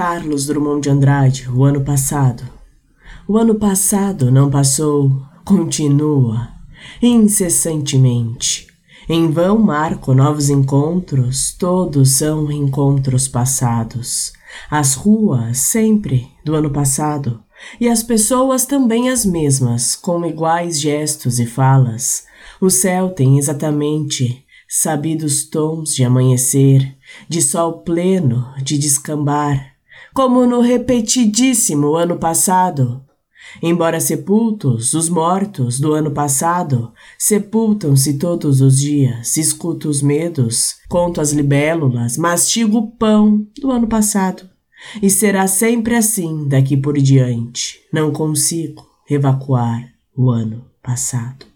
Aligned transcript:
Carlos 0.00 0.46
Drummond 0.46 0.80
de 0.80 0.88
Andrade, 0.88 1.50
o 1.50 1.62
ano 1.62 1.82
passado. 1.82 2.42
O 3.28 3.36
ano 3.36 3.56
passado 3.56 4.30
não 4.30 4.48
passou, 4.48 5.20
continua, 5.44 6.48
incessantemente. 7.02 8.66
Em 9.06 9.30
vão 9.30 9.58
marco 9.58 10.14
novos 10.14 10.48
encontros, 10.48 11.52
todos 11.52 12.12
são 12.12 12.50
encontros 12.50 13.28
passados. 13.28 14.32
As 14.70 14.94
ruas, 14.94 15.58
sempre 15.58 16.28
do 16.46 16.54
ano 16.54 16.70
passado, 16.70 17.38
e 17.78 17.86
as 17.86 18.02
pessoas 18.02 18.64
também 18.64 19.10
as 19.10 19.26
mesmas, 19.26 19.94
com 19.94 20.24
iguais 20.24 20.80
gestos 20.80 21.38
e 21.38 21.44
falas. 21.44 22.24
O 22.58 22.70
céu 22.70 23.10
tem 23.10 23.36
exatamente 23.36 24.46
sabidos 24.66 25.44
tons 25.44 25.94
de 25.94 26.04
amanhecer, 26.04 26.96
de 27.28 27.42
sol 27.42 27.82
pleno, 27.82 28.48
de 28.62 28.78
descambar, 28.78 29.69
como 30.12 30.46
no 30.46 30.60
repetidíssimo 30.60 31.94
ano 31.94 32.18
passado. 32.18 33.04
Embora 33.62 34.00
sepultos, 34.00 34.94
os 34.94 35.08
mortos 35.08 35.80
do 35.80 35.92
ano 35.92 36.10
passado 36.10 36.92
sepultam-se 37.18 38.18
todos 38.18 38.60
os 38.60 38.78
dias, 38.78 39.36
escuto 39.36 39.88
os 39.88 40.02
medos, 40.02 40.76
conto 40.88 41.20
as 41.20 41.32
libélulas, 41.32 42.16
mastigo 42.16 42.78
o 42.78 42.90
pão 42.92 43.46
do 43.60 43.70
ano 43.70 43.88
passado. 43.88 44.48
E 45.02 45.10
será 45.10 45.46
sempre 45.46 45.96
assim 45.96 46.48
daqui 46.48 46.76
por 46.76 46.96
diante. 46.96 47.80
Não 47.92 48.12
consigo 48.12 48.86
evacuar 49.08 49.88
o 50.16 50.30
ano 50.30 50.64
passado. 50.82 51.49